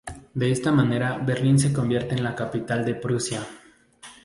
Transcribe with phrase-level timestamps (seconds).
[0.33, 3.45] De esta manera Berlín se convierte en la capital de Prusia.